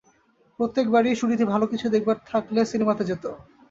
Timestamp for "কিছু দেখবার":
1.71-2.17